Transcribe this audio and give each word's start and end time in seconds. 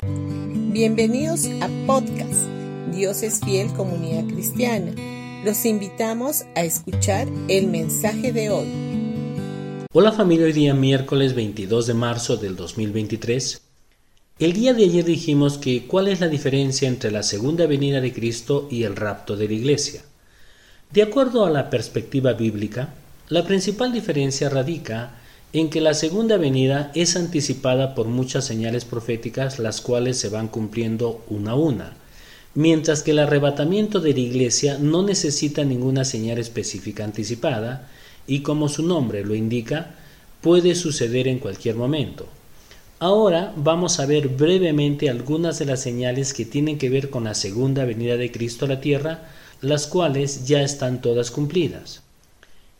Bienvenidos 0.00 1.46
a 1.60 1.68
podcast 1.84 2.46
Dios 2.94 3.24
es 3.24 3.40
fiel 3.40 3.72
comunidad 3.72 4.32
cristiana. 4.32 4.92
Los 5.44 5.64
invitamos 5.66 6.44
a 6.54 6.62
escuchar 6.62 7.26
el 7.48 7.66
mensaje 7.66 8.32
de 8.32 8.48
hoy. 8.50 8.68
Hola 9.92 10.12
familia, 10.12 10.46
hoy 10.46 10.52
día 10.52 10.72
miércoles 10.72 11.34
22 11.34 11.88
de 11.88 11.94
marzo 11.94 12.36
del 12.36 12.54
2023. 12.54 13.60
El 14.38 14.52
día 14.52 14.72
de 14.72 14.84
ayer 14.84 15.04
dijimos 15.04 15.58
que 15.58 15.88
cuál 15.88 16.06
es 16.06 16.20
la 16.20 16.28
diferencia 16.28 16.86
entre 16.86 17.10
la 17.10 17.24
segunda 17.24 17.66
venida 17.66 18.00
de 18.00 18.12
Cristo 18.12 18.68
y 18.70 18.84
el 18.84 18.94
rapto 18.94 19.36
de 19.36 19.48
la 19.48 19.54
iglesia. 19.54 20.02
De 20.92 21.02
acuerdo 21.02 21.44
a 21.44 21.50
la 21.50 21.70
perspectiva 21.70 22.34
bíblica, 22.34 22.94
la 23.28 23.44
principal 23.44 23.92
diferencia 23.92 24.48
radica 24.48 25.17
en 25.52 25.70
que 25.70 25.80
la 25.80 25.94
segunda 25.94 26.36
venida 26.36 26.92
es 26.94 27.16
anticipada 27.16 27.94
por 27.94 28.06
muchas 28.06 28.44
señales 28.44 28.84
proféticas 28.84 29.58
las 29.58 29.80
cuales 29.80 30.18
se 30.18 30.28
van 30.28 30.48
cumpliendo 30.48 31.24
una 31.28 31.52
a 31.52 31.56
una, 31.56 31.96
mientras 32.54 33.02
que 33.02 33.12
el 33.12 33.18
arrebatamiento 33.20 34.00
de 34.00 34.12
la 34.12 34.20
iglesia 34.20 34.78
no 34.78 35.02
necesita 35.02 35.64
ninguna 35.64 36.04
señal 36.04 36.38
específica 36.38 37.04
anticipada 37.04 37.88
y 38.26 38.40
como 38.40 38.68
su 38.68 38.82
nombre 38.82 39.24
lo 39.24 39.34
indica, 39.34 39.94
puede 40.42 40.74
suceder 40.74 41.28
en 41.28 41.38
cualquier 41.38 41.76
momento. 41.76 42.26
Ahora 43.00 43.52
vamos 43.56 44.00
a 44.00 44.06
ver 44.06 44.28
brevemente 44.28 45.08
algunas 45.08 45.58
de 45.58 45.66
las 45.66 45.80
señales 45.80 46.34
que 46.34 46.44
tienen 46.44 46.78
que 46.78 46.90
ver 46.90 47.10
con 47.10 47.24
la 47.24 47.34
segunda 47.34 47.84
venida 47.84 48.16
de 48.16 48.30
Cristo 48.30 48.66
a 48.66 48.68
la 48.68 48.80
tierra, 48.80 49.30
las 49.60 49.86
cuales 49.86 50.46
ya 50.46 50.62
están 50.62 51.00
todas 51.00 51.30
cumplidas. 51.30 52.02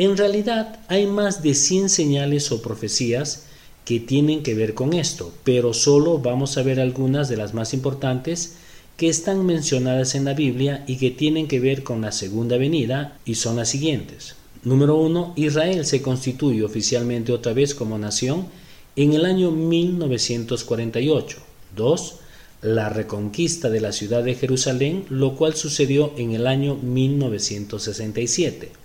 En 0.00 0.16
realidad 0.16 0.80
hay 0.88 1.04
más 1.04 1.42
de 1.42 1.52
100 1.52 1.90
señales 1.90 2.50
o 2.52 2.62
profecías 2.62 3.44
que 3.84 4.00
tienen 4.00 4.42
que 4.42 4.54
ver 4.54 4.72
con 4.72 4.94
esto, 4.94 5.30
pero 5.44 5.74
solo 5.74 6.16
vamos 6.16 6.56
a 6.56 6.62
ver 6.62 6.80
algunas 6.80 7.28
de 7.28 7.36
las 7.36 7.52
más 7.52 7.74
importantes 7.74 8.54
que 8.96 9.10
están 9.10 9.44
mencionadas 9.44 10.14
en 10.14 10.24
la 10.24 10.32
Biblia 10.32 10.84
y 10.86 10.96
que 10.96 11.10
tienen 11.10 11.48
que 11.48 11.60
ver 11.60 11.82
con 11.82 12.00
la 12.00 12.12
segunda 12.12 12.56
venida 12.56 13.18
y 13.26 13.34
son 13.34 13.56
las 13.56 13.68
siguientes. 13.68 14.36
Número 14.64 14.96
1. 14.96 15.34
Israel 15.36 15.84
se 15.84 16.00
constituye 16.00 16.64
oficialmente 16.64 17.32
otra 17.32 17.52
vez 17.52 17.74
como 17.74 17.98
nación 17.98 18.46
en 18.96 19.12
el 19.12 19.26
año 19.26 19.50
1948. 19.50 21.36
2. 21.76 22.14
La 22.62 22.88
reconquista 22.88 23.68
de 23.68 23.82
la 23.82 23.92
ciudad 23.92 24.24
de 24.24 24.34
Jerusalén, 24.34 25.04
lo 25.10 25.36
cual 25.36 25.56
sucedió 25.56 26.14
en 26.16 26.32
el 26.32 26.46
año 26.46 26.76
1967. 26.76 28.80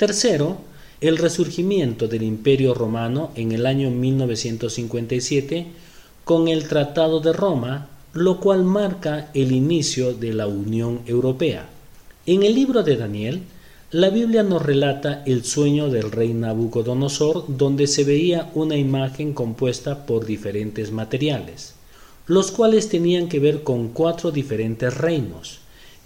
Tercero, 0.00 0.56
el 1.02 1.18
resurgimiento 1.18 2.08
del 2.08 2.22
Imperio 2.22 2.72
Romano 2.72 3.32
en 3.34 3.52
el 3.52 3.66
año 3.66 3.90
1957 3.90 5.66
con 6.24 6.48
el 6.48 6.66
Tratado 6.68 7.20
de 7.20 7.34
Roma, 7.34 7.90
lo 8.14 8.40
cual 8.40 8.64
marca 8.64 9.30
el 9.34 9.52
inicio 9.52 10.14
de 10.14 10.32
la 10.32 10.46
Unión 10.46 11.00
Europea. 11.04 11.68
En 12.24 12.44
el 12.44 12.54
libro 12.54 12.82
de 12.82 12.96
Daniel, 12.96 13.42
la 13.90 14.08
Biblia 14.08 14.42
nos 14.42 14.62
relata 14.62 15.22
el 15.26 15.44
sueño 15.44 15.90
del 15.90 16.10
rey 16.10 16.32
Nabucodonosor, 16.32 17.44
donde 17.48 17.86
se 17.86 18.04
veía 18.04 18.50
una 18.54 18.76
imagen 18.76 19.34
compuesta 19.34 20.06
por 20.06 20.24
diferentes 20.24 20.92
materiales, 20.92 21.74
los 22.26 22.50
cuales 22.50 22.88
tenían 22.88 23.28
que 23.28 23.38
ver 23.38 23.62
con 23.62 23.88
cuatro 23.88 24.30
diferentes 24.30 24.96
reinos, 24.96 25.60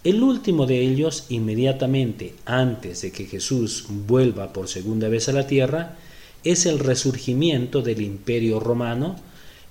el 0.05 0.23
último 0.23 0.67
de 0.67 0.81
ellos, 0.83 1.25
inmediatamente 1.31 2.35
antes 2.45 3.01
de 3.01 3.11
que 3.11 3.25
Jesús 3.25 3.87
vuelva 3.89 4.53
por 4.53 4.69
segunda 4.69 5.09
vez 5.09 5.31
a 5.31 5.33
la 5.33 5.47
tierra, 5.47 5.97
es 6.45 6.67
el 6.67 6.79
resurgimiento 6.79 7.81
del 7.81 8.03
imperio 8.03 8.61
romano 8.61 9.17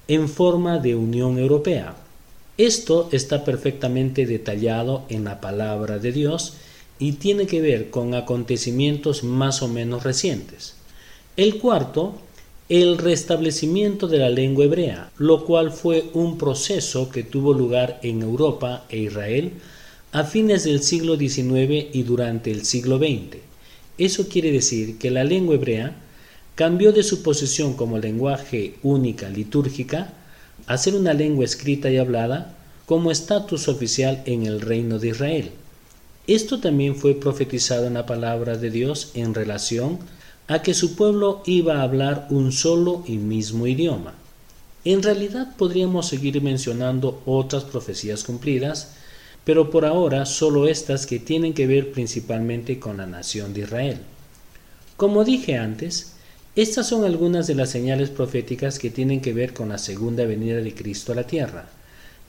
en 0.08 0.28
forma 0.28 0.80
de 0.80 0.95
Unión 0.95 1.38
Europea. 1.38 1.95
Esto 2.58 3.09
está 3.12 3.45
perfectamente 3.45 4.25
detallado 4.25 5.03
en 5.09 5.23
la 5.23 5.40
palabra 5.40 6.00
de 6.00 6.12
Dios 6.12 6.56
y 6.97 7.14
tiene 7.14 7.45
que 7.45 7.62
ver 7.62 7.92
con 7.92 8.16
acontecimientos 8.16 9.23
más 9.23 9.62
o 9.62 9.68
menos 9.68 10.03
recientes. 10.03 10.75
El 11.38 11.59
cuarto, 11.59 12.16
el 12.69 12.97
restablecimiento 12.97 14.07
de 14.07 14.18
la 14.18 14.30
lengua 14.30 14.66
hebrea, 14.66 15.12
lo 15.19 15.46
cual 15.46 15.72
fue 15.72 16.06
un 16.13 16.40
proceso 16.40 17.09
que 17.09 17.24
tuvo 17.24 17.53
lugar 17.53 18.00
en 18.02 18.24
Europa 18.24 18.86
e 18.90 18.97
Israel 18.97 19.53
a 20.13 20.24
fines 20.25 20.63
del 20.63 20.84
siglo 20.84 21.18
XIX 21.18 21.88
y 21.91 22.03
durante 22.03 22.51
el 22.51 22.66
siglo 22.66 23.00
XX. 23.00 23.40
Eso 23.97 24.29
quiere 24.29 24.51
decir 24.51 25.00
que 25.00 25.09
la 25.09 25.24
lengua 25.24 25.56
hebrea 25.56 25.96
cambió 26.53 26.91
de 26.91 27.01
su 27.01 27.24
posición 27.24 27.74
como 27.74 27.97
lenguaje 27.97 28.75
única 28.84 29.28
litúrgica 29.29 30.13
a 30.68 30.78
ser 30.78 30.94
una 30.94 31.13
lengua 31.13 31.46
escrita 31.46 31.90
y 31.90 31.97
hablada 31.97 32.56
como 32.85 33.09
estatus 33.09 33.68
oficial 33.68 34.22
en 34.28 34.46
el 34.46 34.62
reino 34.62 35.00
de 35.00 35.09
Israel. 35.09 35.51
Esto 36.28 36.59
también 36.59 36.95
fue 36.95 37.16
profetizado 37.16 37.88
en 37.88 37.95
la 37.95 38.06
palabra 38.06 38.56
de 38.56 38.69
Dios 38.69 39.09
en 39.16 39.34
relación 39.34 39.97
a 40.47 40.62
que 40.62 40.75
su 40.75 40.95
pueblo 40.95 41.41
iba 41.47 41.78
a 41.78 41.81
hablar 41.81 42.28
un 42.30 42.51
solo 42.51 43.03
y 43.07 43.18
mismo 43.18 43.66
idioma. 43.66 44.13
En 44.85 45.01
realidad 45.01 45.56
podríamos 45.57 46.07
seguir 46.07 46.40
mencionando 46.40 47.24
otras 47.25 47.63
profecías 47.63 48.24
cumplidas, 48.24 48.94
pero 49.46 49.70
por 49.70 49.86
ahora 49.86 50.26
solo 50.26 50.68
estas 50.68 51.06
que 51.06 51.20
tienen 51.20 51.54
que 51.54 51.68
ver 51.68 51.92
principalmente 51.92 52.80
con 52.80 52.98
la 52.98 53.06
nación 53.06 53.54
de 53.54 53.62
Israel. 53.62 53.98
Como 54.96 55.24
dije 55.24 55.58
antes, 55.58 56.14
estas 56.56 56.88
son 56.88 57.04
algunas 57.04 57.48
de 57.48 57.56
las 57.56 57.70
señales 57.70 58.09
proféticas 58.09 58.80
que 58.80 58.90
tienen 58.90 59.22
que 59.22 59.34
ver 59.34 59.54
con 59.54 59.70
la 59.70 59.78
segunda 59.78 60.24
venida 60.26 60.58
de 60.58 60.74
Cristo 60.74 61.12
a 61.12 61.16
la 61.16 61.28
tierra. 61.28 61.68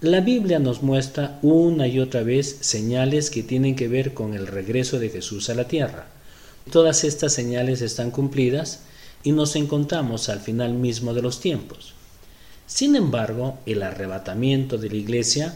La 0.01 0.21
Biblia 0.21 0.59
nos 0.59 0.83
muestra 0.83 1.39
una 1.43 1.87
y 1.87 2.01
otra 2.01 2.23
vez 2.23 2.57
señales 2.61 3.31
que 3.31 3.43
tienen 3.43 3.77
que 3.77 3.87
ver 3.87 4.13
con 4.13 4.35
el 4.35 4.47
regreso 4.47 4.99
de 4.99 5.11
Jesús 5.11 5.51
a 5.51 5.55
la 5.55 5.69
tierra. 5.69 6.07
Todas 6.71 7.05
estas 7.05 7.33
señales 7.33 7.83
están 7.83 8.11
cumplidas 8.11 8.81
y 9.23 9.33
nos 9.33 9.57
encontramos 9.57 10.29
al 10.29 10.41
final 10.41 10.75
mismo 10.75 11.15
de 11.15 11.23
los 11.23 11.41
tiempos. 11.41 11.95
Sin 12.67 12.97
embargo, 12.97 13.59
el 13.67 13.83
arrebatamiento 13.83 14.79
de 14.79 14.89
la 14.89 14.97
iglesia 14.97 15.55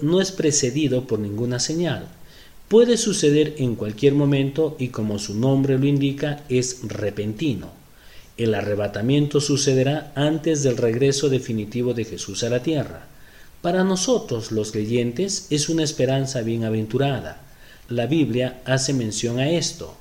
no 0.00 0.20
es 0.20 0.32
precedido 0.32 1.06
por 1.06 1.18
ninguna 1.18 1.58
señal. 1.58 2.08
Puede 2.68 2.96
suceder 2.96 3.54
en 3.58 3.74
cualquier 3.74 4.14
momento 4.14 4.76
y 4.78 4.88
como 4.88 5.18
su 5.18 5.34
nombre 5.34 5.78
lo 5.78 5.86
indica 5.86 6.44
es 6.48 6.80
repentino. 6.84 7.70
El 8.36 8.54
arrebatamiento 8.54 9.40
sucederá 9.40 10.12
antes 10.14 10.62
del 10.62 10.76
regreso 10.76 11.28
definitivo 11.28 11.94
de 11.94 12.04
Jesús 12.04 12.42
a 12.44 12.48
la 12.48 12.62
tierra. 12.62 13.06
Para 13.60 13.84
nosotros 13.84 14.52
los 14.52 14.72
creyentes 14.72 15.48
es 15.50 15.68
una 15.68 15.82
esperanza 15.82 16.40
bienaventurada. 16.42 17.42
La 17.88 18.06
Biblia 18.06 18.62
hace 18.64 18.94
mención 18.94 19.38
a 19.38 19.50
esto. 19.50 19.96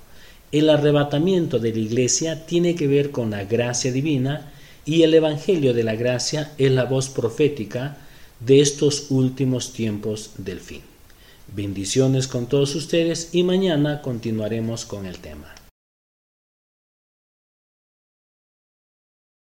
El 0.52 0.70
arrebatamiento 0.70 1.60
de 1.60 1.74
la 1.74 1.80
iglesia 1.80 2.46
tiene 2.46 2.76
que 2.76 2.88
ver 2.88 3.12
con 3.12 3.32
la 3.32 3.44
gracia 3.44 3.92
divina 3.92 4.52
y 4.86 5.02
el 5.02 5.14
Evangelio 5.14 5.74
de 5.74 5.84
la 5.84 5.96
gracia 5.96 6.54
es 6.58 6.72
la 6.72 6.86
voz 6.86 7.10
profética 7.10 7.98
de 8.40 8.62
estos 8.62 9.08
últimos 9.10 9.74
tiempos 9.74 10.32
del 10.38 10.60
fin. 10.60 10.82
Bendiciones 11.56 12.28
con 12.28 12.48
todos 12.48 12.76
ustedes 12.76 13.30
y 13.34 13.44
mañana 13.44 14.02
continuaremos 14.02 14.86
con 14.86 15.06
el 15.06 15.18
tema. 15.18 15.59